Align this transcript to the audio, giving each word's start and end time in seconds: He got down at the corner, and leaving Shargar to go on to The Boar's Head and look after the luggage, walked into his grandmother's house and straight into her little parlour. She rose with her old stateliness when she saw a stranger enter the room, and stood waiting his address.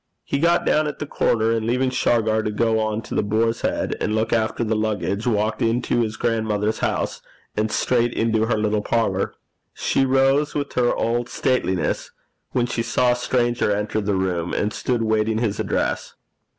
He 0.23 0.39
got 0.39 0.65
down 0.65 0.87
at 0.87 0.97
the 0.97 1.05
corner, 1.05 1.51
and 1.51 1.67
leaving 1.67 1.91
Shargar 1.91 2.41
to 2.41 2.49
go 2.49 2.79
on 2.79 3.03
to 3.03 3.13
The 3.13 3.21
Boar's 3.21 3.61
Head 3.61 3.95
and 4.01 4.15
look 4.15 4.33
after 4.33 4.63
the 4.63 4.75
luggage, 4.75 5.27
walked 5.27 5.61
into 5.61 6.01
his 6.01 6.17
grandmother's 6.17 6.79
house 6.79 7.21
and 7.55 7.71
straight 7.71 8.11
into 8.11 8.47
her 8.47 8.57
little 8.57 8.81
parlour. 8.81 9.35
She 9.75 10.03
rose 10.03 10.55
with 10.55 10.73
her 10.73 10.95
old 10.95 11.29
stateliness 11.29 12.09
when 12.49 12.65
she 12.65 12.81
saw 12.81 13.11
a 13.11 13.15
stranger 13.15 13.71
enter 13.71 14.01
the 14.01 14.15
room, 14.15 14.55
and 14.55 14.73
stood 14.73 15.03
waiting 15.03 15.37
his 15.37 15.59
address. 15.59 16.15